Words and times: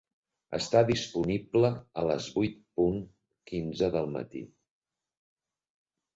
Està 0.57 0.79
disponible 0.85 1.71
a 2.03 2.05
les 2.13 2.31
vuit 2.39 2.57
punt 2.81 2.99
quinze 3.53 3.93
del 3.99 4.11
matí. 4.19 4.43